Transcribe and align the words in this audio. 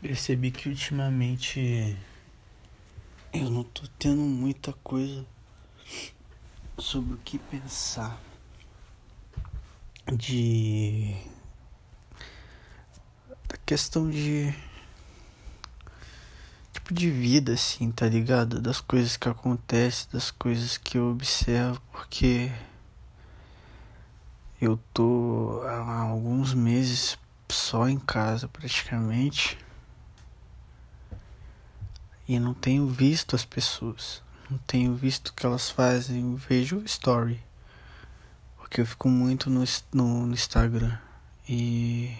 Percebi 0.00 0.52
que 0.52 0.68
ultimamente 0.68 1.96
eu 3.32 3.50
não 3.50 3.64
tô 3.64 3.82
tendo 3.98 4.20
muita 4.20 4.72
coisa 4.72 5.26
sobre 6.78 7.14
o 7.14 7.18
que 7.18 7.36
pensar 7.36 8.16
de 10.16 11.16
da 13.48 13.56
questão 13.66 14.08
de 14.08 14.54
tipo 16.72 16.94
de 16.94 17.10
vida 17.10 17.54
assim, 17.54 17.90
tá 17.90 18.06
ligado? 18.08 18.60
Das 18.60 18.80
coisas 18.80 19.16
que 19.16 19.28
acontecem, 19.28 20.08
das 20.12 20.30
coisas 20.30 20.78
que 20.78 20.96
eu 20.96 21.10
observo, 21.10 21.82
porque 21.90 22.52
eu 24.60 24.78
tô 24.94 25.60
há 25.66 26.02
alguns 26.02 26.54
meses 26.54 27.18
só 27.48 27.88
em 27.88 27.98
casa 27.98 28.46
praticamente 28.46 29.58
e 32.28 32.38
não 32.38 32.52
tenho 32.52 32.86
visto 32.86 33.34
as 33.34 33.44
pessoas. 33.44 34.22
Não 34.50 34.58
tenho 34.58 34.94
visto 34.94 35.28
o 35.28 35.32
que 35.32 35.46
elas 35.46 35.70
fazem. 35.70 36.20
Eu 36.20 36.36
vejo 36.36 36.82
story. 36.84 37.42
Porque 38.58 38.82
eu 38.82 38.86
fico 38.86 39.08
muito 39.08 39.48
no, 39.48 39.64
no, 39.94 40.26
no 40.26 40.34
Instagram. 40.34 40.98
E 41.48 42.14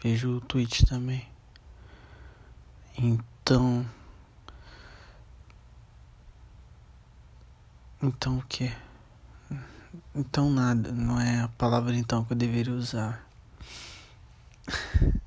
vejo 0.00 0.36
o 0.36 0.40
Twitch 0.40 0.82
também. 0.84 1.26
Então. 2.96 3.84
Então 8.00 8.38
o 8.38 8.42
que? 8.42 8.72
Então 10.14 10.50
nada, 10.50 10.92
não 10.92 11.20
é 11.20 11.40
a 11.40 11.48
palavra 11.48 11.96
então 11.96 12.24
que 12.24 12.32
eu 12.32 12.36
deveria 12.36 12.72
usar. 12.72 13.26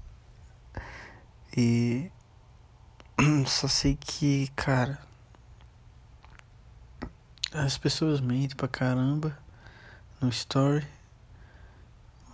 e 1.55 2.09
Só 3.47 3.67
sei 3.67 3.97
que, 3.99 4.47
cara. 4.55 4.99
As 7.51 7.75
pessoas 7.75 8.19
mentem 8.21 8.55
pra 8.55 8.67
caramba 8.67 9.35
no 10.21 10.29
story. 10.29 10.87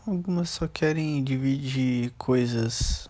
Algumas 0.06 0.50
só 0.50 0.68
querem 0.68 1.24
dividir 1.24 2.12
coisas. 2.18 3.08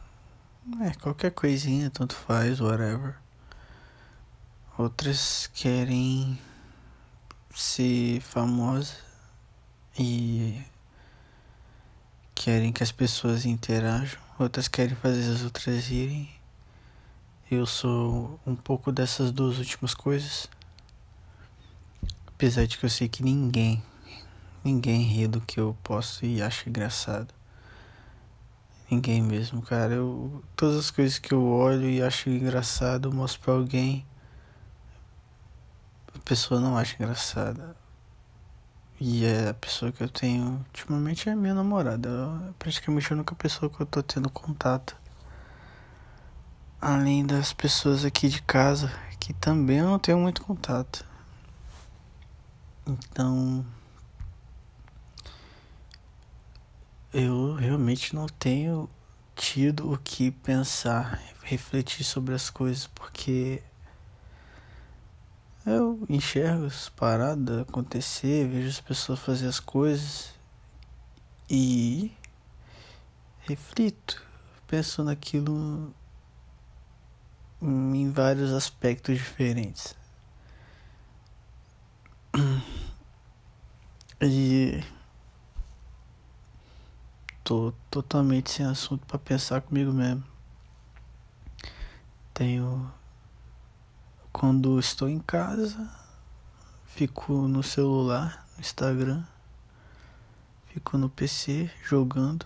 É, 0.82 0.92
qualquer 1.02 1.32
coisinha, 1.32 1.90
tanto 1.90 2.16
faz, 2.16 2.60
whatever. 2.60 3.16
Outras 4.78 5.50
querem 5.54 6.40
ser 7.56 8.22
famosa 8.22 8.96
e 9.98 10.62
querem 12.36 12.72
que 12.72 12.84
as 12.84 12.92
pessoas 12.92 13.46
interajam. 13.46 14.22
Outras 14.38 14.68
querem 14.68 14.96
fazer 14.96 15.32
as 15.32 15.44
outras 15.44 15.90
irem. 15.90 16.43
Eu 17.52 17.66
sou 17.66 18.40
um 18.48 18.56
pouco 18.56 18.92
dessas 18.92 19.32
duas 19.32 19.60
últimas 19.60 19.94
coisas. 19.94 20.50
Apesar 22.26 22.66
de 22.66 22.78
que 22.78 22.86
eu 22.86 22.90
sei 22.90 23.08
que 23.08 23.22
ninguém, 23.22 23.84
ninguém 24.64 25.02
ri 25.04 25.28
do 25.28 25.42
que 25.42 25.60
eu 25.60 25.78
posso 25.84 26.26
e 26.26 26.42
acha 26.42 26.70
engraçado. 26.70 27.34
Ninguém 28.90 29.22
mesmo, 29.22 29.62
cara. 29.62 29.94
Eu, 29.94 30.42
todas 30.56 30.78
as 30.78 30.90
coisas 30.90 31.20
que 31.20 31.34
eu 31.34 31.46
olho 31.46 31.88
e 31.90 32.02
acho 32.02 32.30
engraçado, 32.30 33.10
eu 33.10 33.14
mostro 33.14 33.42
pra 33.42 33.54
alguém. 33.54 34.06
A 36.16 36.20
pessoa 36.20 36.60
não 36.60 36.78
acha 36.78 36.96
engraçada. 36.96 37.76
E 39.00 39.26
é 39.26 39.50
a 39.50 39.54
pessoa 39.54 39.92
que 39.92 40.02
eu 40.02 40.10
tenho 40.10 40.66
ultimamente 40.68 41.30
é 41.30 41.36
minha 41.36 41.54
namorada. 41.54 42.10
É 42.50 42.54
praticamente 42.58 43.12
a 43.12 43.16
única 43.16 43.36
pessoa 43.36 43.70
que 43.70 43.80
eu 43.82 43.86
tô 43.86 44.02
tendo 44.02 44.30
contato 44.30 45.03
além 46.84 47.26
das 47.26 47.54
pessoas 47.54 48.04
aqui 48.04 48.28
de 48.28 48.42
casa, 48.42 48.92
que 49.18 49.32
também 49.32 49.78
eu 49.78 49.86
não 49.86 49.98
tenho 49.98 50.18
muito 50.20 50.42
contato. 50.44 51.06
Então, 52.86 53.66
eu 57.14 57.56
realmente 57.56 58.14
não 58.14 58.28
tenho 58.28 58.90
tido 59.34 59.94
o 59.94 59.98
que 59.98 60.30
pensar, 60.30 61.22
refletir 61.42 62.04
sobre 62.04 62.36
as 62.36 62.50
coisas, 62.50 62.86
porque 62.88 63.64
eu 65.66 66.06
enxergo 66.10 66.66
as 66.66 66.90
paradas 66.90 67.62
acontecer, 67.62 68.46
vejo 68.50 68.68
as 68.68 68.82
pessoas 68.82 69.20
fazer 69.20 69.48
as 69.48 69.62
coisas 69.62 70.34
e 71.50 72.12
reflito, 73.48 74.22
penso 74.68 75.02
naquilo 75.02 75.96
em 77.64 78.12
vários 78.12 78.52
aspectos 78.52 79.16
diferentes. 79.18 79.96
E 84.22 84.84
tô 87.44 87.74
totalmente 87.92 88.50
sem 88.52 88.66
assunto 88.66 89.06
para 89.06 89.20
pensar 89.20 89.62
comigo 89.62 89.92
mesmo. 89.92 90.24
Tenho 92.34 92.92
quando 94.32 94.80
estou 94.80 95.10
em 95.10 95.20
casa, 95.20 95.90
fico 96.86 97.34
no 97.48 97.62
celular, 97.62 98.48
no 98.56 98.62
Instagram, 98.62 99.24
fico 100.68 100.98
no 100.98 101.10
PC 101.10 101.70
jogando. 101.84 102.46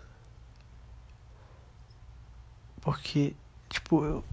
Porque 2.81 3.35
tipo, 3.69 4.03
eu 4.03 4.23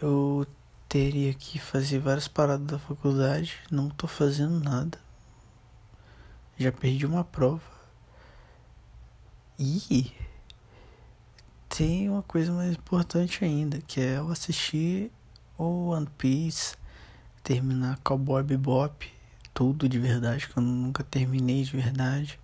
eu 0.00 0.46
teria 0.88 1.32
que 1.34 1.58
fazer 1.58 1.98
várias 1.98 2.26
paradas 2.26 2.66
da 2.66 2.78
faculdade, 2.78 3.56
não 3.70 3.88
tô 3.88 4.06
fazendo 4.06 4.58
nada. 4.58 4.98
Já 6.58 6.72
perdi 6.72 7.06
uma 7.06 7.22
prova. 7.22 7.62
E 9.58 10.12
tem 11.68 12.08
uma 12.08 12.22
coisa 12.22 12.50
mais 12.52 12.72
importante 12.72 13.44
ainda, 13.44 13.80
que 13.82 14.00
é 14.00 14.16
eu 14.16 14.30
assistir 14.30 15.12
o 15.56 15.88
One 15.90 16.08
Piece, 16.16 16.74
terminar 17.42 17.98
Cowboy 18.02 18.42
Bebop, 18.42 19.06
tudo 19.52 19.88
de 19.88 19.98
verdade, 19.98 20.48
que 20.48 20.56
eu 20.56 20.62
nunca 20.62 21.04
terminei 21.04 21.62
de 21.62 21.76
verdade. 21.76 22.40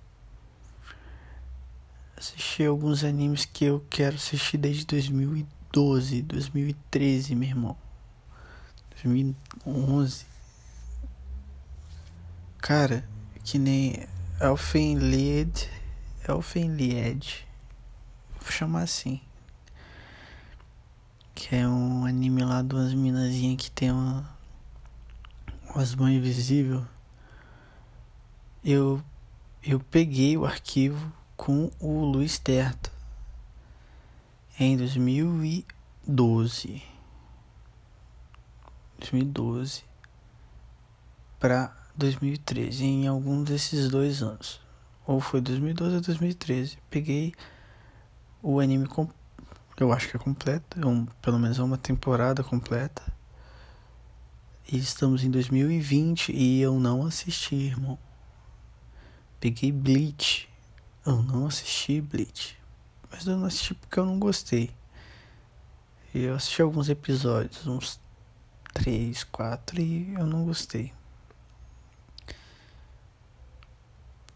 Assistir 2.16 2.66
alguns 2.66 3.02
animes 3.02 3.44
que 3.44 3.64
eu 3.64 3.84
quero 3.90 4.16
assistir 4.16 4.58
desde 4.58 4.86
2012. 4.86 5.55
2012, 5.76 6.22
2013, 6.22 7.34
meu 7.34 7.48
irmão. 7.50 7.76
2011. 9.02 10.24
Cara, 12.56 13.06
que 13.44 13.58
nem 13.58 14.06
Elfenlied. 14.40 15.68
Elfenlied. 16.26 17.46
Vou 18.40 18.50
chamar 18.50 18.84
assim. 18.84 19.20
Que 21.34 21.56
é 21.56 21.68
um 21.68 22.06
anime 22.06 22.42
lá 22.42 22.62
de 22.62 22.74
umas 22.74 22.94
minazinhas 22.94 23.62
que 23.62 23.70
tem 23.70 23.90
uma. 23.90 24.26
Umas 25.74 25.94
mãos 25.94 26.10
invisíveis. 26.10 26.82
Eu. 28.64 29.02
Eu 29.62 29.78
peguei 29.78 30.38
o 30.38 30.46
arquivo 30.46 31.12
com 31.36 31.70
o 31.80 32.04
Luiz 32.04 32.38
Terto 32.38 32.95
em 34.58 34.76
2012. 34.76 36.82
2012 38.98 39.84
para 41.38 41.76
2013, 41.94 42.84
em 42.84 43.06
algum 43.06 43.42
desses 43.42 43.90
dois 43.90 44.22
anos. 44.22 44.60
Ou 45.06 45.20
foi 45.20 45.40
2012 45.40 45.96
ou 45.96 46.00
2013. 46.00 46.78
Peguei 46.90 47.34
o 48.42 48.58
anime 48.58 48.88
eu 49.78 49.92
acho 49.92 50.08
que 50.08 50.16
é 50.16 50.18
completo, 50.18 50.80
é 50.80 50.86
um, 50.86 51.04
pelo 51.20 51.38
menos 51.38 51.58
é 51.58 51.62
uma 51.62 51.76
temporada 51.76 52.42
completa. 52.42 53.02
E 54.72 54.78
estamos 54.78 55.22
em 55.22 55.30
2020 55.30 56.32
e 56.32 56.62
eu 56.62 56.80
não 56.80 57.04
assisti, 57.04 57.54
irmão. 57.54 57.98
Peguei 59.38 59.70
Bleach. 59.70 60.48
Eu 61.04 61.22
não 61.22 61.46
assisti 61.46 62.00
Bleach. 62.00 62.58
Mas 63.10 63.26
eu 63.26 63.36
não 63.36 63.46
assisti 63.46 63.74
porque 63.74 63.98
eu 63.98 64.06
não 64.06 64.18
gostei. 64.18 64.70
Eu 66.14 66.34
assisti 66.34 66.62
alguns 66.62 66.88
episódios, 66.88 67.66
uns 67.66 68.00
três, 68.72 69.24
quatro, 69.24 69.80
e 69.80 70.14
eu 70.14 70.26
não 70.26 70.44
gostei. 70.44 70.92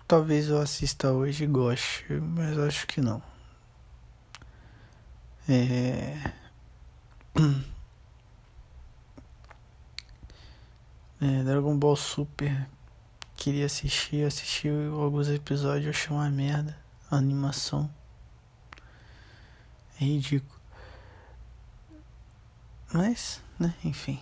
Talvez 0.06 0.48
eu 0.48 0.60
assista 0.60 1.12
hoje 1.12 1.44
e 1.44 1.46
goste, 1.46 2.04
mas 2.14 2.58
acho 2.58 2.86
que 2.86 3.00
não. 3.00 3.22
É... 5.48 6.32
é... 11.20 11.42
Dragon 11.44 11.78
Ball 11.78 11.96
Super 11.96 12.68
queria 13.36 13.66
assistir, 13.66 14.26
assisti 14.26 14.68
alguns 14.68 15.28
episódios, 15.28 15.88
achei 15.88 16.14
uma 16.14 16.28
merda 16.28 16.76
a 17.10 17.16
animação. 17.16 17.90
É 20.00 20.04
ridículo. 20.04 20.58
Mas, 22.92 23.42
né, 23.58 23.74
enfim. 23.84 24.18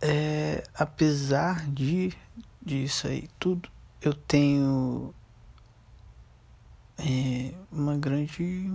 É, 0.00 0.64
apesar 0.74 1.68
de 1.70 2.12
disso 2.60 3.06
aí 3.06 3.28
tudo, 3.38 3.68
eu 4.00 4.14
tenho 4.14 5.14
é, 6.98 7.54
uma 7.70 7.96
grande 7.96 8.72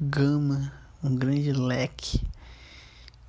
gama, 0.00 0.72
um 1.02 1.16
grande 1.16 1.52
leque 1.52 2.20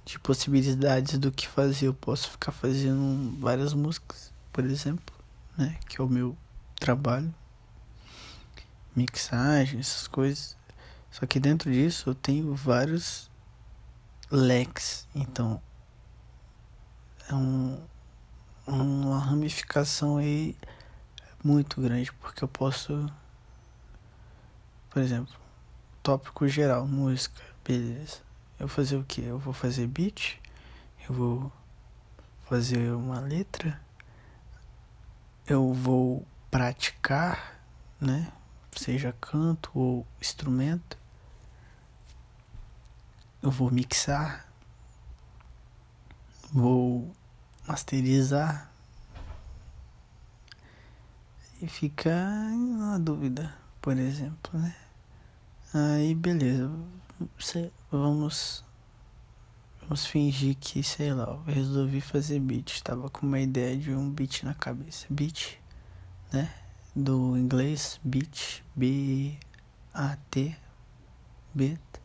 de 0.06 0.20
possibilidades 0.20 1.18
do 1.18 1.32
que 1.32 1.48
fazer. 1.48 1.88
Eu 1.88 1.94
posso 1.94 2.30
ficar 2.30 2.52
fazendo 2.52 3.40
várias 3.40 3.74
músicas, 3.74 4.32
por 4.52 4.66
exemplo, 4.66 5.16
né, 5.58 5.78
que 5.88 6.00
é 6.00 6.04
o 6.04 6.08
meu 6.08 6.38
trabalho, 6.80 7.34
mixagem, 8.96 9.80
essas 9.80 10.08
coisas. 10.08 10.58
Só 11.12 11.26
que 11.26 11.40
dentro 11.40 11.72
disso 11.72 12.10
eu 12.10 12.16
tenho 12.16 12.56
vários 12.56 13.30
leques, 14.32 15.08
então 15.14 15.62
é 17.30 17.36
um, 17.36 17.80
uma 18.66 19.20
ramificação 19.20 20.18
aí 20.18 20.56
muito 21.44 21.82
grande, 21.82 22.12
porque 22.14 22.44
eu 22.44 22.48
posso, 22.48 23.12
por 24.90 25.02
exemplo, 25.02 25.36
tópico 26.02 26.48
geral, 26.48 26.88
música, 26.88 27.42
beleza. 27.64 28.20
Eu 28.58 28.68
vou 28.68 28.76
fazer 28.76 28.96
o 28.96 29.04
que? 29.04 29.22
Eu 29.22 29.38
vou 29.38 29.54
fazer 29.54 29.88
beat, 29.88 30.40
eu 31.10 31.16
vou 31.16 31.52
fazer 32.44 32.92
uma 32.94 33.20
letra, 33.20 33.80
eu 35.48 35.74
vou 35.74 36.26
praticar, 36.50 37.60
né? 38.00 38.32
Seja 38.76 39.14
canto 39.20 39.72
ou 39.74 40.08
instrumento. 40.20 41.01
Eu 43.44 43.50
vou 43.50 43.72
mixar, 43.72 44.46
vou 46.54 47.12
masterizar 47.68 48.72
e 51.60 51.68
fica 51.68 52.12
na 52.12 53.00
dúvida, 53.00 53.52
por 53.82 53.98
exemplo, 53.98 54.60
né? 54.60 54.76
Aí 55.74 56.14
beleza, 56.14 56.72
vamos 57.90 58.64
vamos 59.82 60.06
fingir 60.06 60.56
que, 60.58 60.84
sei 60.84 61.14
lá, 61.14 61.24
eu 61.24 61.44
resolvi 61.44 62.00
fazer 62.00 62.40
beat, 62.40 62.74
estava 62.74 63.10
com 63.10 63.26
uma 63.26 63.40
ideia 63.40 63.76
de 63.76 63.92
um 63.92 64.10
beat 64.10 64.44
na 64.44 64.54
cabeça. 64.54 65.08
Beat, 65.10 65.58
né? 66.32 66.54
Do 66.96 67.36
inglês 67.38 68.00
beat, 68.04 68.64
B 68.76 69.38
A 69.94 70.16
T 70.30 70.56
beat. 71.56 72.01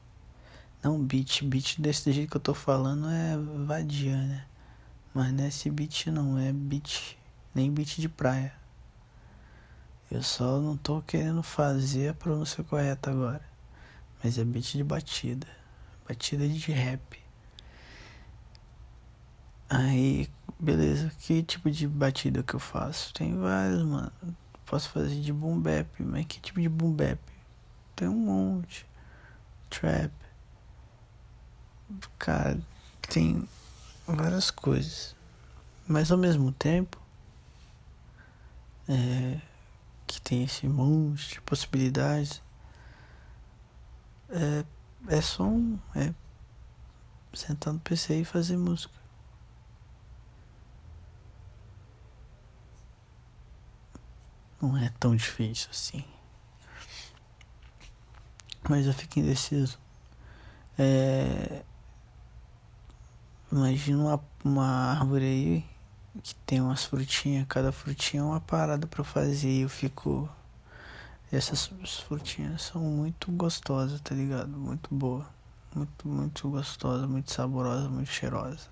Não 0.86 1.02
beat, 1.02 1.42
beat 1.42 1.80
desse 1.80 2.12
jeito 2.12 2.30
que 2.30 2.36
eu 2.36 2.40
tô 2.40 2.54
falando 2.54 3.08
é 3.10 3.36
vadia, 3.66 4.16
né? 4.16 4.46
Mas 5.12 5.32
não 5.32 5.44
é 5.44 5.70
beat 5.72 6.06
não, 6.06 6.38
é 6.38 6.52
beat, 6.52 7.18
nem 7.52 7.72
beat 7.72 7.96
de 7.98 8.08
praia. 8.08 8.54
Eu 10.08 10.22
só 10.22 10.60
não 10.60 10.76
tô 10.76 11.02
querendo 11.02 11.42
fazer 11.42 12.10
a 12.10 12.14
pronúncia 12.14 12.62
correta 12.62 13.10
agora. 13.10 13.42
Mas 14.22 14.38
é 14.38 14.44
beat 14.44 14.76
de 14.76 14.84
batida. 14.84 15.48
Batida 16.06 16.48
de 16.48 16.70
rap. 16.70 17.18
Aí, 19.68 20.30
beleza. 20.56 21.10
Que 21.18 21.42
tipo 21.42 21.68
de 21.68 21.88
batida 21.88 22.44
que 22.44 22.54
eu 22.54 22.60
faço? 22.60 23.12
Tem 23.12 23.36
vários, 23.36 23.82
mano. 23.82 24.12
Posso 24.64 24.88
fazer 24.90 25.20
de 25.20 25.32
boom 25.32 25.58
bap, 25.58 26.00
mas 26.04 26.26
que 26.26 26.38
tipo 26.38 26.60
de 26.60 26.68
boom 26.68 26.92
bap? 26.92 27.18
Tem 27.96 28.06
um 28.06 28.14
monte. 28.14 28.86
Trap. 29.68 30.25
Cara, 32.18 32.58
tem 33.08 33.48
várias 34.06 34.50
coisas. 34.50 35.14
Mas 35.86 36.10
ao 36.10 36.18
mesmo 36.18 36.50
tempo, 36.52 37.00
é, 38.88 39.40
que 40.06 40.20
tem 40.20 40.44
esse 40.44 40.66
monte 40.66 41.34
de 41.34 41.40
possibilidades, 41.42 42.42
é, 44.28 44.64
é 45.08 45.20
só 45.20 45.44
um. 45.44 45.78
É 45.94 46.12
sentar 47.32 47.72
no 47.72 47.80
PC 47.80 48.20
e 48.20 48.24
fazer 48.24 48.56
música. 48.56 48.94
Não 54.60 54.76
é 54.76 54.88
tão 54.98 55.14
difícil 55.14 55.68
assim. 55.70 56.04
Mas 58.68 58.86
eu 58.86 58.94
fico 58.94 59.18
indeciso. 59.18 59.78
É, 60.78 61.62
imagina 63.56 63.98
uma, 63.98 64.24
uma 64.44 64.66
árvore 64.92 65.24
aí 65.24 65.64
que 66.22 66.34
tem 66.46 66.60
umas 66.60 66.84
frutinhas, 66.84 67.46
cada 67.48 67.72
frutinha 67.72 68.22
é 68.22 68.24
uma 68.24 68.40
parada 68.40 68.86
para 68.86 69.04
fazer 69.04 69.50
e 69.50 69.60
eu 69.62 69.68
fico 69.68 70.28
essas 71.32 71.66
frutinhas 72.06 72.62
são 72.62 72.80
muito 72.80 73.32
gostosas, 73.32 74.00
tá 74.00 74.14
ligado? 74.14 74.48
Muito 74.48 74.94
boa. 74.94 75.26
Muito, 75.74 76.08
muito 76.08 76.48
gostosa, 76.48 77.06
muito 77.06 77.32
saborosa, 77.32 77.88
muito 77.88 78.10
cheirosa. 78.10 78.68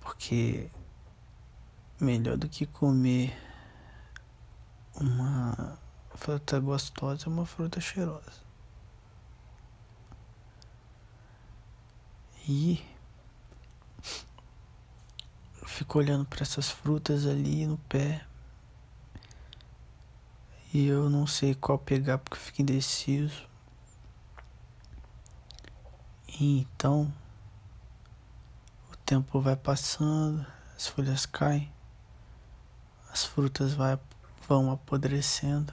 Porque 0.00 0.70
melhor 2.00 2.36
do 2.36 2.48
que 2.48 2.64
comer 2.64 3.36
uma 4.94 5.78
fruta 6.14 6.58
gostosa 6.60 7.26
é 7.26 7.28
uma 7.28 7.44
fruta 7.44 7.80
cheirosa. 7.80 8.40
E 12.48 12.82
fico 15.72 15.98
olhando 15.98 16.24
para 16.24 16.42
essas 16.42 16.70
frutas 16.70 17.26
ali 17.26 17.66
no 17.66 17.78
pé. 17.78 18.24
E 20.72 20.86
eu 20.86 21.10
não 21.10 21.26
sei 21.26 21.54
qual 21.54 21.78
pegar 21.78 22.18
porque 22.18 22.36
eu 22.36 22.40
fico 22.40 22.62
indeciso. 22.62 23.48
E 26.28 26.60
então 26.60 27.12
o 28.92 28.96
tempo 28.98 29.40
vai 29.40 29.56
passando, 29.56 30.46
as 30.76 30.86
folhas 30.86 31.26
caem, 31.26 31.70
as 33.10 33.24
frutas 33.24 33.74
vai, 33.74 33.98
vão 34.48 34.70
apodrecendo. 34.70 35.72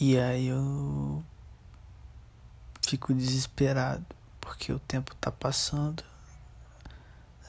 E 0.00 0.18
aí 0.18 0.46
eu 0.46 1.24
fico 2.90 3.14
desesperado 3.14 4.04
porque 4.40 4.72
o 4.72 4.78
tempo 4.78 5.12
está 5.12 5.30
passando 5.30 6.02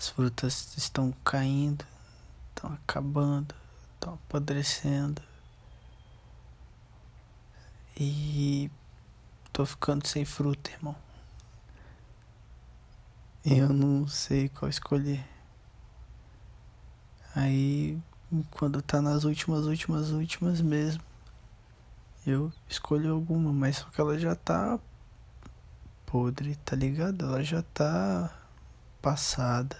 as 0.02 0.10
frutas 0.10 0.74
estão 0.78 1.14
caindo, 1.24 1.86
estão 2.50 2.74
acabando, 2.74 3.54
estão 3.94 4.16
apodrecendo. 4.16 5.22
E 7.96 8.72
tô 9.54 9.64
ficando 9.64 10.08
sem 10.08 10.26
fruta, 10.26 10.72
irmão. 10.72 10.96
Eu 13.46 13.70
não 13.70 14.08
sei 14.08 14.50
qual 14.50 14.68
escolher. 14.70 15.24
Aí, 17.36 17.96
quando 18.50 18.82
tá 18.82 19.04
nas 19.04 19.24
últimas, 19.24 19.68
últimas, 19.68 20.10
últimas 20.10 20.62
mesmo, 20.62 21.04
eu 22.26 22.52
escolho 22.68 23.14
alguma, 23.14 23.54
mas 23.54 23.78
só 23.78 23.86
que 23.92 24.02
ela 24.02 24.18
já 24.18 24.36
tá 24.36 24.80
podre, 26.12 26.58
tá 26.58 26.76
ligado? 26.76 27.26
Ela 27.26 27.42
já 27.42 27.62
tá 27.62 28.30
passada. 29.02 29.78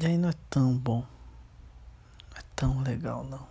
E 0.00 0.06
aí 0.06 0.16
não 0.16 0.30
é 0.30 0.34
tão 0.48 0.76
bom. 0.76 1.06
Não 2.30 2.38
é 2.38 2.42
tão 2.56 2.80
legal 2.82 3.22
não. 3.24 3.46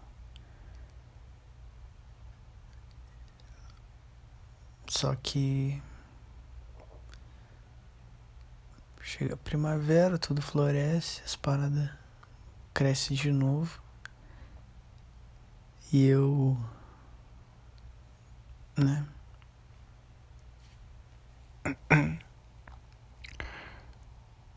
Só 4.87 5.15
que 5.15 5.81
chega 9.01 9.35
a 9.35 9.37
primavera, 9.37 10.17
tudo 10.17 10.41
floresce, 10.41 11.21
as 11.23 11.35
paradas 11.35 11.91
crescem 12.73 13.15
de 13.15 13.31
novo. 13.31 13.79
E 15.91 16.07
eu 16.07 16.57
né? 18.75 19.05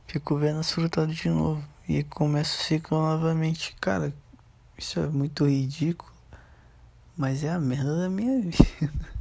Fico 0.06 0.36
vendo 0.38 0.60
as 0.60 0.70
frutas 0.70 1.14
de 1.14 1.28
novo. 1.28 1.62
E 1.88 2.02
começa 2.04 2.60
o 2.60 2.64
ciclo 2.64 2.98
novamente. 2.98 3.74
Cara, 3.80 4.12
isso 4.76 4.98
é 5.00 5.06
muito 5.06 5.46
ridículo. 5.46 6.12
Mas 7.16 7.44
é 7.44 7.50
a 7.50 7.58
merda 7.58 8.02
da 8.02 8.08
minha 8.08 8.40
vida. 8.50 9.16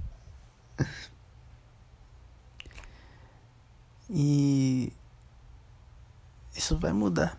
E 4.10 4.92
isso 6.56 6.77
vai 6.77 6.94
mudar. 6.94 7.38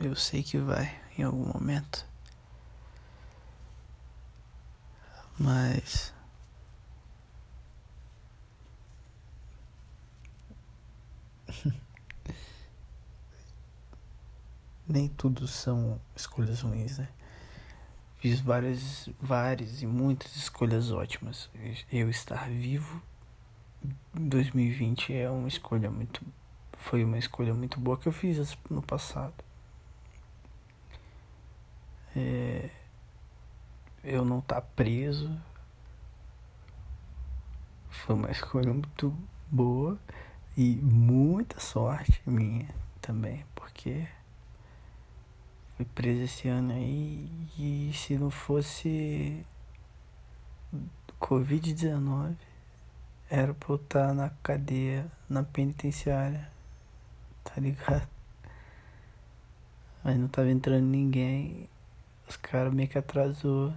Eu 0.00 0.14
sei 0.14 0.42
que 0.42 0.58
vai 0.58 1.00
em 1.16 1.22
algum 1.22 1.52
momento. 1.52 2.06
Mas 5.38 6.12
nem 14.88 15.08
tudo 15.08 15.46
são 15.46 16.00
escolhas 16.16 16.60
ruins, 16.62 16.98
né? 16.98 17.08
Fiz 18.18 18.40
várias, 18.40 19.08
várias 19.20 19.82
e 19.82 19.86
muitas 19.86 20.34
escolhas 20.36 20.90
ótimas. 20.90 21.48
Eu 21.92 22.10
estar 22.10 22.48
vivo 22.48 23.00
em 24.16 24.28
2020 24.28 25.14
é 25.14 25.30
uma 25.30 25.48
escolha 25.48 25.90
muito. 25.90 26.20
Foi 26.72 27.04
uma 27.04 27.18
escolha 27.18 27.54
muito 27.54 27.78
boa 27.78 27.96
que 27.98 28.08
eu 28.08 28.12
fiz 28.12 28.56
no 28.70 28.82
passado. 28.82 29.34
É, 32.16 32.70
eu 34.02 34.24
não 34.24 34.40
estar 34.40 34.60
tá 34.60 34.66
preso 34.74 35.30
foi 38.08 38.14
uma 38.14 38.30
escolha 38.30 38.72
muito 38.72 39.14
boa 39.50 39.98
e 40.56 40.76
muita 40.76 41.60
sorte 41.60 42.22
minha 42.26 42.68
também, 43.00 43.44
porque 43.54 44.06
fui 45.78 45.86
preso 45.86 46.22
esse 46.22 46.48
ano 46.48 46.72
aí 46.72 47.30
e 47.56 47.92
se 47.94 48.18
não 48.18 48.32
fosse 48.32 49.46
Covid-19 51.20 52.34
era 53.30 53.54
pra 53.54 53.68
eu 53.70 53.76
estar 53.76 54.12
na 54.12 54.30
cadeia, 54.42 55.08
na 55.28 55.44
penitenciária, 55.44 56.50
tá 57.44 57.60
ligado? 57.60 58.08
Mas 60.02 60.18
não 60.18 60.26
tava 60.26 60.50
entrando 60.50 60.84
ninguém, 60.84 61.68
os 62.28 62.36
caras 62.36 62.74
meio 62.74 62.88
que 62.88 62.98
atrasou 62.98 63.72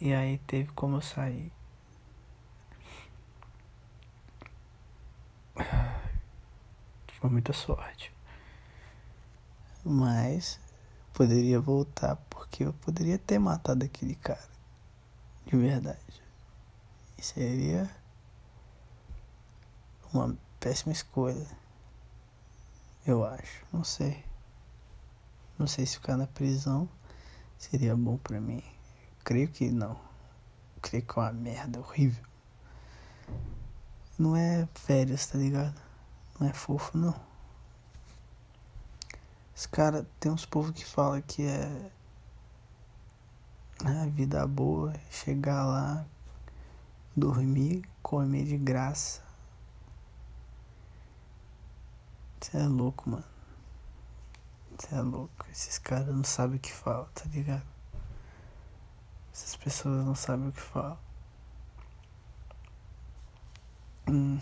e 0.00 0.12
aí 0.12 0.38
teve 0.38 0.72
como 0.72 0.96
eu 0.96 1.00
sair. 1.00 1.52
Foi 7.20 7.30
muita 7.30 7.52
sorte. 7.52 8.12
Mas 9.84 10.58
poderia 11.20 11.60
voltar 11.60 12.16
porque 12.30 12.64
eu 12.64 12.72
poderia 12.72 13.18
ter 13.18 13.38
matado 13.38 13.84
aquele 13.84 14.14
cara. 14.14 14.48
De 15.44 15.54
verdade. 15.54 16.00
E 17.18 17.22
seria 17.22 17.90
uma 20.14 20.34
péssima 20.58 20.94
escolha. 20.94 21.46
Eu 23.06 23.22
acho. 23.22 23.66
Não 23.70 23.84
sei. 23.84 24.24
Não 25.58 25.66
sei 25.66 25.84
se 25.84 25.96
ficar 25.96 26.16
na 26.16 26.26
prisão 26.26 26.88
seria 27.58 27.94
bom 27.94 28.16
pra 28.16 28.40
mim. 28.40 28.64
Eu 29.18 29.22
creio 29.22 29.48
que 29.48 29.70
não. 29.70 29.90
Eu 29.90 30.80
creio 30.80 31.04
que 31.04 31.18
é 31.18 31.22
uma 31.22 31.32
merda 31.34 31.80
horrível. 31.80 32.24
Não 34.18 34.34
é 34.34 34.66
férias, 34.74 35.26
tá 35.26 35.36
ligado? 35.36 35.78
Não 36.38 36.48
é 36.48 36.54
fofo, 36.54 36.96
não. 36.96 37.29
Os 39.60 39.66
cara 39.66 40.08
tem 40.18 40.32
uns 40.32 40.46
povos 40.46 40.70
que 40.70 40.86
fala 40.86 41.20
que 41.20 41.42
é 41.42 41.90
a 43.84 44.06
vida 44.06 44.46
boa, 44.46 44.94
chegar 45.10 45.66
lá, 45.66 46.06
dormir, 47.14 47.86
comer 48.02 48.46
de 48.46 48.56
graça. 48.56 49.20
Você 52.40 52.56
é 52.56 52.62
louco, 52.62 53.10
mano. 53.10 53.24
Você 54.78 54.94
é 54.94 55.02
louco. 55.02 55.46
Esses 55.52 55.76
caras 55.76 56.06
não 56.06 56.24
sabem 56.24 56.56
o 56.56 56.60
que 56.60 56.72
falam, 56.72 57.06
tá 57.14 57.24
ligado? 57.26 57.66
Essas 59.30 59.56
pessoas 59.56 60.06
não 60.06 60.14
sabem 60.14 60.48
o 60.48 60.52
que 60.52 60.62
falam. 60.62 60.98
Hum. 64.08 64.40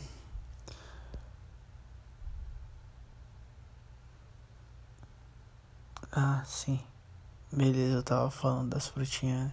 Ah, 6.13 6.43
sim. 6.47 6.81
Beleza, 7.53 7.97
eu 7.97 8.03
tava 8.03 8.31
falando 8.31 8.71
das 8.71 8.89
frutinhas. 8.89 9.47
Né? 9.47 9.53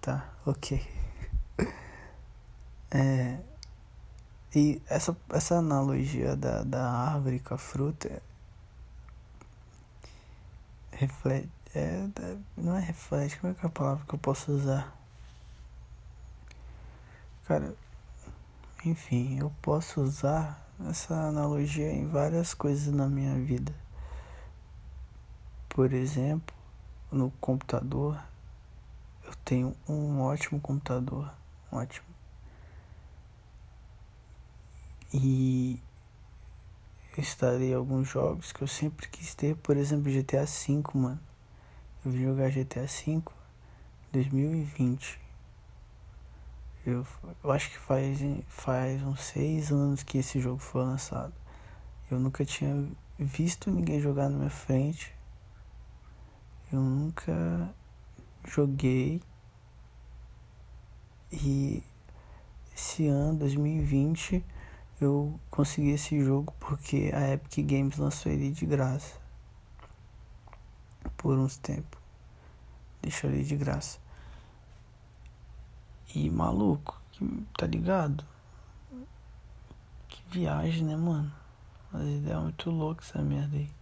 Tá, 0.00 0.28
ok. 0.44 0.86
É. 2.88 3.40
E 4.54 4.80
essa, 4.88 5.14
essa 5.30 5.56
analogia 5.56 6.36
da, 6.36 6.62
da 6.62 6.88
árvore 6.88 7.40
com 7.40 7.54
a 7.54 7.58
fruta 7.58 8.22
reflete. 10.92 11.48
É, 11.74 12.06
não 12.56 12.74
é 12.74 12.80
reflete, 12.80 13.38
como 13.38 13.52
é 13.52 13.54
que 13.56 13.66
é 13.66 13.68
a 13.68 13.70
palavra 13.70 14.06
que 14.06 14.14
eu 14.14 14.18
posso 14.18 14.52
usar? 14.52 14.96
Cara, 17.46 17.74
enfim, 18.84 19.38
eu 19.38 19.52
posso 19.60 20.00
usar 20.00 20.66
essa 20.88 21.14
analogia 21.14 21.92
em 21.92 22.06
várias 22.06 22.54
coisas 22.54 22.94
na 22.94 23.06
minha 23.06 23.34
vida. 23.34 23.74
Por 25.76 25.92
exemplo, 25.92 26.56
no 27.12 27.30
computador, 27.32 28.18
eu 29.22 29.34
tenho 29.44 29.76
um 29.86 30.22
ótimo 30.22 30.58
computador, 30.58 31.30
ótimo. 31.70 32.06
E 35.12 35.78
eu 37.12 37.22
instalei 37.22 37.74
alguns 37.74 38.08
jogos 38.08 38.52
que 38.52 38.62
eu 38.62 38.66
sempre 38.66 39.06
quis 39.08 39.34
ter, 39.34 39.54
por 39.56 39.76
exemplo, 39.76 40.10
GTA 40.10 40.46
V, 40.46 40.82
mano. 40.94 41.20
Eu 42.02 42.10
vim 42.10 42.24
jogar 42.24 42.50
GTA 42.50 42.86
V 42.86 43.10
em 43.10 43.22
2020. 44.10 45.20
Eu, 46.86 47.06
eu 47.44 47.52
acho 47.52 47.70
que 47.70 47.78
faz, 47.78 48.18
faz 48.48 49.02
uns 49.02 49.20
seis 49.20 49.70
anos 49.70 50.02
que 50.02 50.16
esse 50.16 50.40
jogo 50.40 50.58
foi 50.58 50.84
lançado. 50.84 51.34
Eu 52.10 52.18
nunca 52.18 52.46
tinha 52.46 52.88
visto 53.18 53.70
ninguém 53.70 54.00
jogar 54.00 54.30
na 54.30 54.38
minha 54.38 54.48
frente. 54.48 55.14
Eu 56.72 56.80
nunca 56.80 57.72
joguei 58.44 59.22
e 61.32 61.82
esse 62.74 63.06
ano, 63.06 63.38
2020, 63.38 64.44
eu 65.00 65.38
consegui 65.50 65.90
esse 65.90 66.22
jogo 66.22 66.52
porque 66.58 67.10
a 67.14 67.32
Epic 67.32 67.66
Games 67.66 67.96
lançou 67.96 68.30
ele 68.30 68.50
de 68.50 68.66
graça. 68.66 69.18
Por 71.16 71.38
uns 71.38 71.56
tempos. 71.56 72.00
Deixou 73.02 73.30
ele 73.30 73.44
de 73.44 73.56
graça. 73.56 73.98
E 76.14 76.30
maluco, 76.30 77.00
tá 77.56 77.66
ligado? 77.66 78.24
Que 80.08 80.22
viagem, 80.30 80.84
né, 80.84 80.96
mano? 80.96 81.32
As 81.92 82.02
ideias 82.02 82.42
muito 82.42 82.70
loucas 82.70 83.10
essa 83.10 83.22
merda 83.22 83.56
aí. 83.56 83.75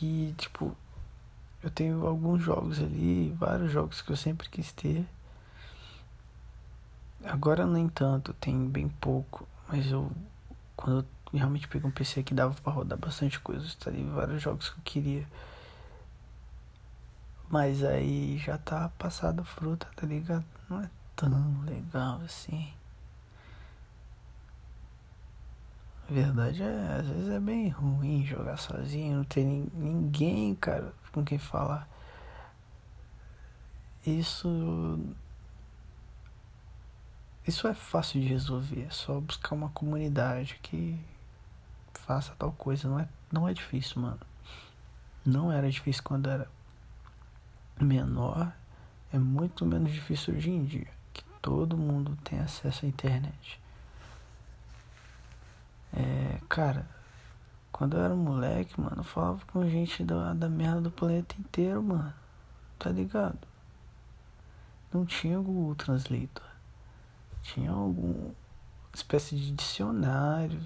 E 0.00 0.34
tipo, 0.38 0.76
eu 1.62 1.70
tenho 1.70 2.06
alguns 2.06 2.42
jogos 2.42 2.78
ali, 2.78 3.34
vários 3.38 3.72
jogos 3.72 4.00
que 4.00 4.10
eu 4.12 4.16
sempre 4.16 4.48
quis 4.48 4.72
ter. 4.72 5.04
Agora 7.24 7.66
nem 7.66 7.88
tanto, 7.88 8.32
tem 8.34 8.68
bem 8.68 8.88
pouco, 8.88 9.46
mas 9.68 9.90
eu 9.90 10.10
quando 10.76 11.00
eu 11.00 11.38
realmente 11.38 11.66
peguei 11.66 11.88
um 11.88 11.92
PC 11.92 12.22
que 12.22 12.32
dava 12.32 12.54
para 12.54 12.72
rodar 12.72 12.96
bastante 12.96 13.40
coisa, 13.40 13.66
estaria 13.66 14.04
vários 14.04 14.40
jogos 14.40 14.70
que 14.70 14.78
eu 14.78 14.84
queria. 14.84 15.26
Mas 17.50 17.82
aí 17.82 18.38
já 18.38 18.56
tá 18.58 18.88
passada 18.98 19.42
a 19.42 19.44
fruta, 19.44 19.88
tá 19.96 20.06
ligado? 20.06 20.44
Não 20.70 20.80
é 20.80 20.88
tão 21.16 21.60
legal 21.64 22.20
assim. 22.24 22.72
Verdade 26.08 26.62
é, 26.62 26.96
às 26.98 27.06
vezes 27.06 27.28
é 27.28 27.38
bem 27.38 27.68
ruim 27.68 28.24
jogar 28.24 28.56
sozinho, 28.56 29.18
não 29.18 29.24
ter 29.24 29.44
ninguém, 29.44 30.54
cara, 30.54 30.94
com 31.12 31.22
quem 31.22 31.38
falar. 31.38 31.86
Isso. 34.06 34.98
Isso 37.46 37.68
é 37.68 37.74
fácil 37.74 38.20
de 38.20 38.26
resolver, 38.26 38.86
é 38.86 38.90
só 38.90 39.20
buscar 39.20 39.54
uma 39.54 39.68
comunidade 39.70 40.58
que 40.62 40.98
faça 41.92 42.34
tal 42.38 42.52
coisa. 42.52 42.88
Não 42.88 43.00
é, 43.00 43.08
não 43.30 43.48
é 43.48 43.52
difícil, 43.52 44.00
mano. 44.00 44.20
Não 45.24 45.52
era 45.52 45.70
difícil 45.70 46.02
quando 46.02 46.30
era 46.30 46.48
menor, 47.78 48.50
é 49.12 49.18
muito 49.18 49.66
menos 49.66 49.92
difícil 49.92 50.34
hoje 50.34 50.50
em 50.50 50.64
dia, 50.64 50.88
que 51.12 51.22
todo 51.42 51.76
mundo 51.76 52.16
tem 52.24 52.38
acesso 52.40 52.86
à 52.86 52.88
internet. 52.88 53.60
É, 55.92 56.38
cara, 56.48 56.86
quando 57.72 57.96
eu 57.96 58.02
era 58.04 58.14
moleque, 58.14 58.80
mano, 58.80 58.98
eu 58.98 59.04
falava 59.04 59.40
com 59.52 59.68
gente 59.68 60.04
da, 60.04 60.32
da 60.32 60.48
merda 60.48 60.80
do 60.82 60.90
planeta 60.90 61.34
inteiro, 61.38 61.82
mano. 61.82 62.12
Tá 62.78 62.90
ligado? 62.90 63.38
Não 64.92 65.04
tinha 65.04 65.38
Google 65.38 65.74
Translator. 65.74 66.44
Tinha 67.42 67.70
alguma 67.70 68.32
espécie 68.94 69.36
de 69.36 69.52
dicionário. 69.52 70.60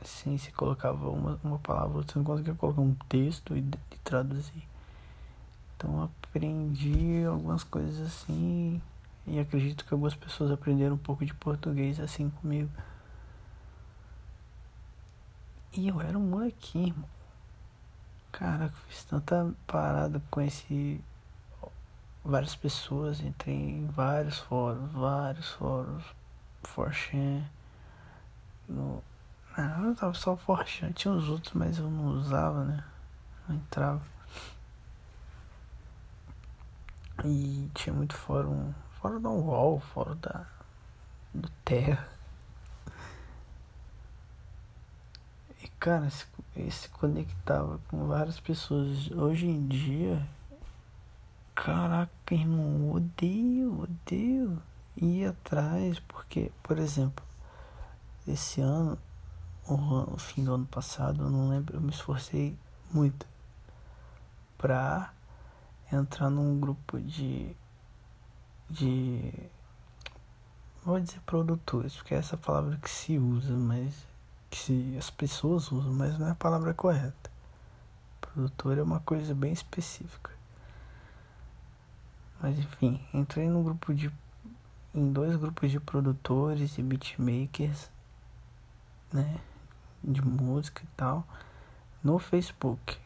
Assim, 0.00 0.36
você 0.36 0.50
colocava 0.50 1.08
uma, 1.08 1.38
uma 1.44 1.58
palavra, 1.58 2.02
você 2.02 2.18
não 2.18 2.24
conseguia 2.24 2.54
colocar 2.54 2.80
um 2.80 2.94
texto 3.08 3.56
e, 3.56 3.60
e 3.60 3.98
traduzir. 4.02 4.66
Então 5.76 5.98
eu 5.98 6.02
aprendi 6.04 7.24
algumas 7.24 7.64
coisas 7.64 8.06
assim 8.06 8.80
E 9.26 9.38
acredito 9.38 9.84
que 9.84 9.92
algumas 9.92 10.14
pessoas 10.14 10.50
aprenderam 10.50 10.94
um 10.94 10.98
pouco 10.98 11.24
de 11.24 11.34
português 11.34 12.00
assim 12.00 12.30
comigo. 12.30 12.70
E 15.74 15.88
eu 15.88 16.00
era 16.00 16.18
um 16.18 16.28
molequinho, 16.28 16.88
irmão. 16.88 17.08
Caraca, 18.30 18.74
fiz 18.88 19.04
tanta 19.04 19.52
parada, 19.66 20.22
conheci 20.30 21.02
várias 22.24 22.54
pessoas, 22.54 23.20
entrei 23.20 23.54
em 23.54 23.86
vários 23.86 24.38
fóruns, 24.38 24.92
vários 24.92 25.50
fóruns, 25.50 26.04
Forchan, 26.62 27.42
no... 28.68 29.02
Ah, 29.56 29.80
eu 29.84 29.94
tava 29.94 30.14
só 30.14 30.36
Forchan, 30.36 30.92
tinha 30.92 31.12
os 31.12 31.28
outros, 31.28 31.52
mas 31.52 31.78
eu 31.78 31.90
não 31.90 32.06
usava, 32.16 32.64
né? 32.64 32.84
Não 33.48 33.56
entrava. 33.56 34.02
E 37.24 37.70
tinha 37.74 37.94
muito 37.94 38.16
fórum, 38.16 38.72
fórum 39.00 39.20
da 39.20 39.28
UOL, 39.28 39.80
fórum 39.80 40.16
da, 40.16 40.46
do 41.34 41.48
Terra. 41.64 42.08
E 45.62 45.68
cara, 45.82 46.08
se, 46.10 46.24
se 46.70 46.88
conectava 46.90 47.80
com 47.88 48.06
várias 48.06 48.38
pessoas. 48.38 49.10
Hoje 49.10 49.48
em 49.48 49.66
dia, 49.66 50.24
caraca, 51.56 52.12
irmão, 52.32 52.92
odeio, 52.92 53.80
odeio 53.82 54.62
ir 54.96 55.26
atrás, 55.26 55.98
porque, 56.06 56.52
por 56.62 56.78
exemplo, 56.78 57.24
esse 58.28 58.60
ano, 58.60 58.96
o 59.66 60.16
fim 60.18 60.44
do 60.44 60.54
ano 60.54 60.66
passado, 60.66 61.24
eu 61.24 61.30
não 61.30 61.48
lembro, 61.48 61.74
eu 61.74 61.80
me 61.80 61.90
esforcei 61.90 62.56
muito 62.92 63.26
pra 64.56 65.12
entrar 65.92 66.30
num 66.30 66.60
grupo 66.60 67.00
de 67.00 67.56
de 68.70 69.34
vou 70.84 71.00
dizer 71.00 71.20
produtores, 71.26 71.96
porque 71.96 72.14
é 72.14 72.18
essa 72.18 72.36
palavra 72.36 72.76
que 72.76 72.88
se 72.88 73.18
usa, 73.18 73.56
mas 73.56 74.11
que 74.52 74.58
se, 74.58 74.94
as 74.98 75.08
pessoas 75.08 75.72
usam, 75.72 75.94
mas 75.94 76.18
não 76.18 76.28
é 76.28 76.32
a 76.32 76.34
palavra 76.34 76.74
correta. 76.74 77.30
Produtor 78.20 78.76
é 78.76 78.82
uma 78.82 79.00
coisa 79.00 79.34
bem 79.34 79.50
específica. 79.50 80.30
Mas 82.38 82.58
enfim, 82.58 83.00
entrei 83.14 83.48
no 83.48 83.62
grupo 83.62 83.94
de 83.94 84.12
em 84.94 85.10
dois 85.10 85.36
grupos 85.36 85.70
de 85.70 85.80
produtores 85.80 86.76
e 86.76 86.82
beatmakers, 86.82 87.88
né, 89.10 89.40
de 90.04 90.20
música 90.20 90.82
e 90.84 90.86
tal, 90.98 91.26
no 92.04 92.18
Facebook. 92.18 92.98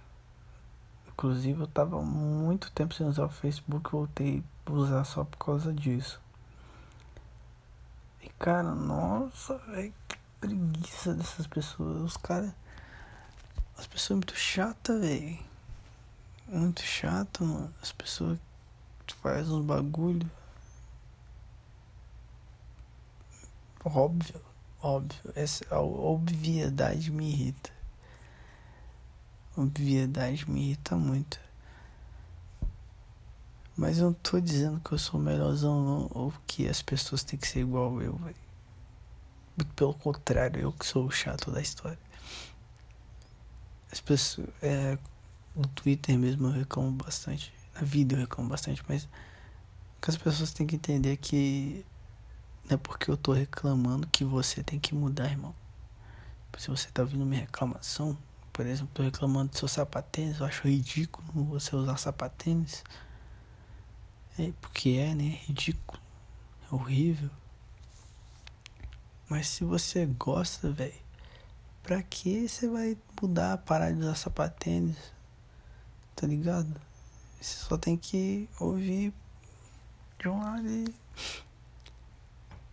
Inclusive 1.07 1.61
eu 1.61 1.69
tava 1.69 2.03
muito 2.03 2.73
tempo 2.73 2.93
sem 2.93 3.07
usar 3.07 3.27
o 3.27 3.29
Facebook, 3.29 3.89
voltei 3.93 4.43
a 4.67 4.73
usar 4.73 5.05
só 5.05 5.23
por 5.23 5.39
causa 5.39 5.73
disso. 5.73 6.21
E 8.21 8.29
cara, 8.31 8.75
nossa, 8.75 9.57
velho, 9.59 9.95
preguiça 10.41 11.15
dessas 11.15 11.47
pessoas. 11.47 12.03
Os 12.03 12.17
caras. 12.17 12.53
As 13.77 13.87
pessoas 13.87 14.19
muito 14.19 14.37
chatas, 14.37 15.01
velho. 15.01 15.39
Muito 16.49 16.83
chato, 16.83 17.45
mano. 17.45 17.75
As 17.83 17.93
pessoas 17.93 18.39
fazem 19.23 19.53
uns 19.53 19.65
bagulho. 19.65 20.31
Óbvio, 23.85 24.41
óbvio. 24.83 25.33
Essa 25.35 25.65
a 25.71 25.81
obviedade 25.81 27.11
me 27.11 27.31
irrita 27.31 27.77
obviedade 29.57 30.49
me 30.51 30.61
irrita 30.61 30.97
muito. 30.97 31.41
Mas 33.77 33.99
eu 33.99 34.07
não 34.07 34.13
tô 34.13 34.41
dizendo 34.41 34.81
que 34.81 34.93
eu 34.93 34.99
sou 34.99 35.21
melhorzão 35.21 35.83
não, 35.83 36.11
ou 36.11 36.33
que 36.47 36.69
as 36.69 36.81
pessoas 36.83 37.25
têm 37.25 37.39
que 37.39 37.49
ser 37.49 37.61
igual 37.61 38.01
eu, 38.01 38.17
velho. 38.17 38.46
Muito 39.57 39.73
pelo 39.75 39.95
contrário, 39.95 40.61
eu 40.61 40.73
que 40.73 40.87
sou 40.87 41.07
o 41.07 41.11
chato 41.11 41.51
da 41.51 41.61
história. 41.61 41.99
As 43.91 44.01
pessoas. 44.01 44.49
É, 44.63 44.99
no 45.55 45.67
Twitter 45.69 46.19
mesmo 46.19 46.49
eu 46.49 46.53
reclamo 46.53 46.91
bastante. 46.93 47.53
Na 47.75 47.81
vida 47.81 48.15
eu 48.15 48.21
reclamo 48.21 48.51
bastante, 48.51 48.83
mas. 48.89 49.09
Que 50.01 50.11
as 50.11 50.17
pessoas 50.17 50.53
têm 50.53 50.67
que 50.67 50.77
entender 50.77 51.17
que. 51.17 51.85
Não 52.69 52.75
é 52.75 52.77
porque 52.77 53.11
eu 53.11 53.17
tô 53.17 53.33
reclamando 53.33 54.07
que 54.09 54.25
você 54.25 54.63
tem 54.63 54.79
que 54.79 54.95
mudar, 54.95 55.31
irmão. 55.31 55.55
Se 56.59 56.69
você 56.69 56.91
tá 56.91 57.03
ouvindo 57.03 57.25
minha 57.25 57.43
reclamação, 57.43 58.17
por 58.53 58.67
exemplo, 58.67 58.91
tô 58.95 59.03
reclamando 59.03 59.51
do 59.53 59.59
seu 59.59 59.69
sapatênis, 59.69 60.41
eu 60.41 60.47
acho 60.47 60.67
ridículo 60.67 61.27
você 61.45 61.77
usar 61.77 61.99
sapatênis. 61.99 62.83
É, 64.39 64.53
porque 64.61 64.91
é, 64.91 65.15
né? 65.15 65.39
Ridículo. 65.47 66.01
É 66.71 66.75
horrível. 66.75 67.31
Mas 69.29 69.49
se 69.49 69.65
você 69.65 70.07
gosta, 70.07 70.71
velho, 70.71 70.95
pra 71.83 72.03
que 72.03 72.49
você 72.49 72.69
vai 72.69 72.97
mudar, 73.21 73.59
parar 73.59 73.93
de 73.93 74.01
usar 74.01 74.15
sapatênis? 74.15 74.97
Tá 76.15 76.27
ligado? 76.27 76.81
Você 77.41 77.65
só 77.65 77.77
tem 77.77 77.97
que 77.97 78.49
ouvir 78.61 79.13
de 80.19 80.29
um 80.29 80.39
lado 80.39 80.69
e 80.69 80.95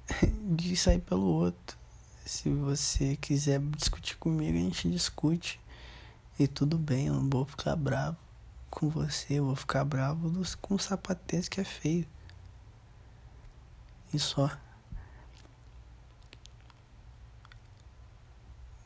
de 0.56 0.76
sair 0.76 1.00
pelo 1.00 1.26
outro. 1.26 1.78
Se 2.26 2.50
você 2.50 3.16
quiser 3.18 3.60
discutir 3.60 4.16
comigo, 4.18 4.58
a 4.58 4.62
gente 4.62 4.90
discute. 4.90 5.60
E 6.40 6.48
tudo 6.48 6.78
bem, 6.78 7.08
eu 7.08 7.14
não 7.16 7.30
vou 7.30 7.46
ficar 7.46 7.76
bravo 7.76 8.18
com 8.70 8.90
você, 8.90 9.36
eu 9.36 9.46
vou 9.46 9.56
ficar 9.56 9.84
bravo 9.86 10.30
dos, 10.30 10.56
com 10.56 10.76
o 10.76 10.80
sapatês 10.80 11.48
que 11.48 11.62
é 11.62 11.64
feio. 11.64 12.08
E 14.14 14.20
só. 14.20 14.50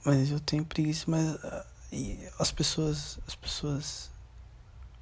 Mas 0.07 0.31
eu 0.31 0.39
tenho 0.39 0.63
preguiça, 0.63 1.03
mas 1.11 1.35
uh, 1.35 1.65
as 2.39 2.49
pessoas, 2.49 3.19
as 3.27 3.35
pessoas, 3.35 4.09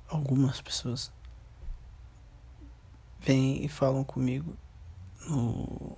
algumas 0.08 0.60
pessoas 0.62 1.12
vêm 3.20 3.63
e 3.63 3.70
falam 3.70 4.04
comigo 4.04 4.58
no, 5.28 5.96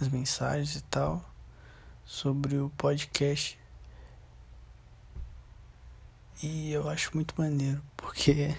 nas 0.00 0.08
mensagens 0.08 0.74
e 0.74 0.80
tal 0.82 1.24
sobre 2.04 2.58
o 2.58 2.68
podcast 2.70 3.56
e 6.42 6.72
eu 6.72 6.88
acho 6.88 7.12
muito 7.14 7.32
maneiro, 7.38 7.80
porque. 7.96 8.56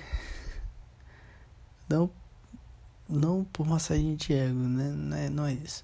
Não, 1.90 2.10
não 3.10 3.44
por 3.44 3.66
massagem 3.66 4.16
de 4.16 4.32
ego, 4.32 4.60
né? 4.60 4.90
Não 4.92 5.18
é, 5.18 5.30
não 5.30 5.46
é 5.46 5.54
isso. 5.54 5.84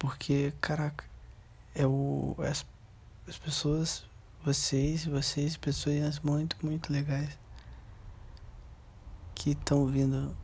Porque, 0.00 0.54
caraca, 0.62 1.04
é 1.74 1.86
o. 1.86 2.34
As, 2.38 2.64
as 3.28 3.36
pessoas, 3.36 4.02
vocês, 4.42 5.04
vocês, 5.04 5.58
pessoas 5.58 6.18
muito, 6.20 6.56
muito 6.64 6.90
legais. 6.90 7.38
Que 9.34 9.50
estão 9.50 9.86
vindo 9.86 10.34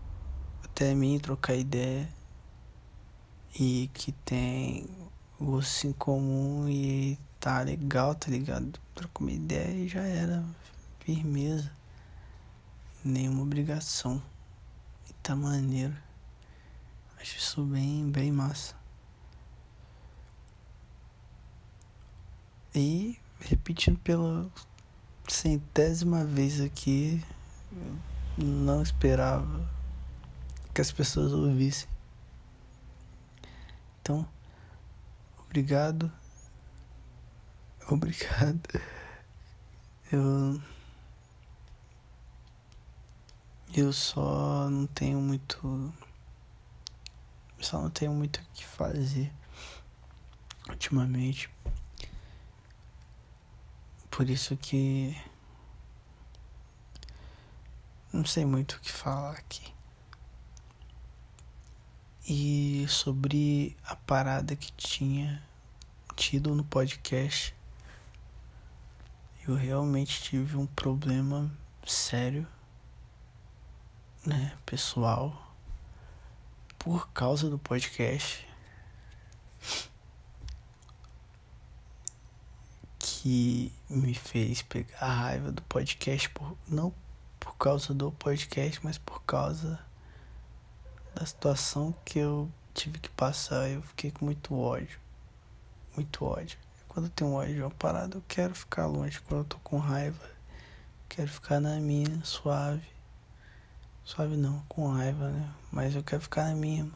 até 0.62 0.94
mim 0.94 1.18
trocar 1.18 1.54
ideia. 1.54 2.06
E 3.58 3.88
que 3.94 4.12
tem 4.12 4.86
gostos 5.40 5.84
em 5.86 5.92
comum 5.94 6.68
e 6.68 7.18
tá 7.40 7.62
legal, 7.62 8.14
tá 8.14 8.30
ligado? 8.30 8.78
Troca 8.94 9.22
uma 9.22 9.32
ideia 9.32 9.72
e 9.72 9.88
já 9.88 10.02
era. 10.02 10.44
Firmeza. 11.00 11.72
Nenhuma 13.02 13.42
obrigação. 13.42 14.22
E 15.08 15.14
tá 15.22 15.34
maneiro. 15.34 15.96
Acho 17.18 17.38
isso 17.38 17.64
bem, 17.64 18.10
bem 18.10 18.30
massa. 18.30 18.85
E 22.76 23.18
repetindo 23.40 23.98
pela 24.00 24.50
centésima 25.26 26.26
vez 26.26 26.60
aqui, 26.60 27.24
não 28.36 28.82
esperava 28.82 29.66
que 30.74 30.82
as 30.82 30.92
pessoas 30.92 31.32
ouvissem. 31.32 31.88
Então, 34.02 34.28
obrigado. 35.38 36.12
Obrigado. 37.88 38.60
Eu. 40.12 40.60
Eu 43.74 43.90
só 43.90 44.68
não 44.68 44.86
tenho 44.86 45.18
muito. 45.18 45.94
Só 47.58 47.80
não 47.80 47.88
tenho 47.88 48.12
muito 48.12 48.36
o 48.38 48.46
que 48.52 48.66
fazer 48.66 49.32
ultimamente. 50.68 51.55
Por 54.16 54.30
isso 54.30 54.56
que. 54.56 55.14
Não 58.10 58.24
sei 58.24 58.46
muito 58.46 58.76
o 58.76 58.80
que 58.80 58.90
falar 58.90 59.32
aqui. 59.32 59.74
E 62.26 62.86
sobre 62.88 63.76
a 63.84 63.94
parada 63.94 64.56
que 64.56 64.72
tinha 64.72 65.42
tido 66.16 66.54
no 66.54 66.64
podcast 66.64 67.54
eu 69.46 69.54
realmente 69.54 70.22
tive 70.22 70.56
um 70.56 70.66
problema 70.66 71.54
sério 71.86 72.48
né, 74.24 74.56
pessoal 74.64 75.54
por 76.78 77.10
causa 77.10 77.50
do 77.50 77.58
podcast 77.58 78.48
que 83.26 83.72
me 83.90 84.14
fez 84.14 84.62
pegar 84.62 84.98
a 85.00 85.12
raiva 85.12 85.50
do 85.50 85.60
podcast 85.62 86.30
por 86.30 86.56
não 86.68 86.94
por 87.40 87.56
causa 87.56 87.92
do 87.92 88.12
podcast, 88.12 88.78
mas 88.84 88.98
por 88.98 89.20
causa 89.24 89.80
da 91.12 91.26
situação 91.26 91.92
que 92.04 92.20
eu 92.20 92.48
tive 92.72 93.00
que 93.00 93.10
passar. 93.10 93.68
Eu 93.68 93.82
fiquei 93.82 94.12
com 94.12 94.26
muito 94.26 94.56
ódio. 94.56 95.00
Muito 95.96 96.24
ódio. 96.24 96.56
Quando 96.86 97.06
eu 97.06 97.10
tenho 97.10 97.32
ódio 97.32 97.54
de 97.56 97.62
uma 97.62 97.70
parada, 97.72 98.16
eu 98.16 98.22
quero 98.28 98.54
ficar 98.54 98.86
longe. 98.86 99.20
Quando 99.22 99.40
eu 99.40 99.44
tô 99.44 99.58
com 99.58 99.78
raiva, 99.78 100.30
quero 101.08 101.28
ficar 101.28 101.58
na 101.58 101.80
minha, 101.80 102.24
suave. 102.24 102.86
Suave 104.04 104.36
não, 104.36 104.60
com 104.68 104.86
raiva, 104.86 105.30
né? 105.30 105.52
Mas 105.72 105.96
eu 105.96 106.04
quero 106.04 106.22
ficar 106.22 106.44
na 106.44 106.54
minha. 106.54 106.88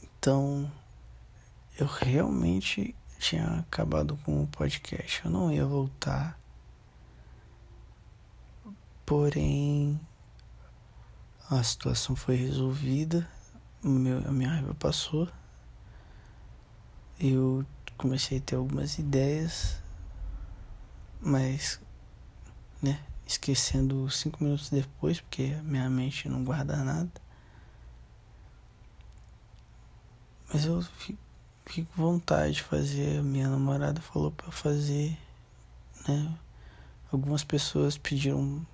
Então, 0.00 0.70
eu 1.76 1.86
realmente 1.88 2.94
tinha 3.24 3.60
acabado 3.60 4.18
com 4.18 4.42
o 4.42 4.46
podcast. 4.46 5.24
Eu 5.24 5.30
não 5.30 5.50
ia 5.50 5.64
voltar. 5.64 6.38
Porém, 9.06 9.98
a 11.48 11.62
situação 11.62 12.14
foi 12.14 12.36
resolvida. 12.36 13.26
Meu, 13.82 14.18
a 14.28 14.30
minha 14.30 14.50
raiva 14.50 14.74
passou. 14.74 15.26
Eu 17.18 17.64
comecei 17.96 18.38
a 18.38 18.40
ter 18.42 18.56
algumas 18.56 18.98
ideias, 18.98 19.80
mas, 21.20 21.80
né, 22.82 23.02
esquecendo 23.26 24.10
cinco 24.10 24.44
minutos 24.44 24.68
depois, 24.68 25.20
porque 25.20 25.56
minha 25.62 25.88
mente 25.88 26.28
não 26.28 26.44
guarda 26.44 26.76
nada. 26.84 27.10
Mas 30.52 30.66
eu 30.66 30.84
com 31.64 31.84
vontade 31.96 32.54
de 32.54 32.62
fazer. 32.62 33.22
Minha 33.22 33.48
namorada 33.48 34.00
falou 34.00 34.30
para 34.30 34.50
fazer, 34.50 35.16
né? 36.06 36.38
Algumas 37.10 37.44
pessoas 37.44 37.96
pediram 37.96 38.66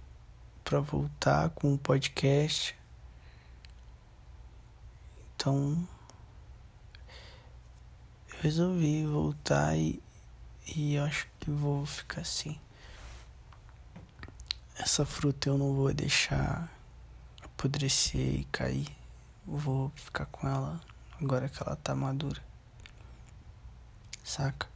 para 0.64 0.81
voltar 0.81 1.50
com 1.50 1.74
o 1.74 1.79
podcast. 1.79 2.76
Então 5.35 5.88
eu 8.33 8.38
resolvi 8.42 9.07
voltar 9.07 9.76
e, 9.76 10.03
e 10.76 10.98
acho 10.98 11.26
que 11.38 11.50
vou 11.50 11.87
ficar 11.87 12.22
assim. 12.22 12.59
Essa 14.76 15.05
fruta 15.05 15.48
eu 15.48 15.59
não 15.59 15.74
vou 15.74 15.92
deixar 15.92 16.70
apodrecer 17.42 18.40
e 18.40 18.44
cair. 18.44 18.88
Vou 19.46 19.90
ficar 19.94 20.26
com 20.26 20.48
ela 20.48 20.81
agora 21.20 21.48
que 21.48 21.62
ela 21.62 21.76
tá 21.76 21.94
madura. 21.94 22.50
Saca? 24.25 24.69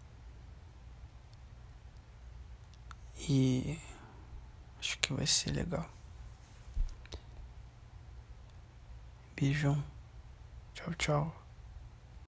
E 3.29 3.79
acho 4.79 4.99
que 4.99 5.13
vai 5.13 5.27
ser 5.27 5.51
legal. 5.53 5.89
Beijão. 9.37 9.83
Tchau, 10.75 10.95
tchau. 10.95 11.44